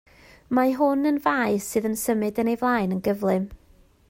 Mae 0.59 0.71
hwn 0.79 1.09
yn 1.11 1.19
faes 1.27 1.69
sydd 1.75 1.87
yn 1.93 1.99
symud 2.07 2.43
yn 2.45 2.53
ei 2.55 2.61
flaen 2.63 2.97
yn 2.97 3.05
gyflym. 3.11 3.49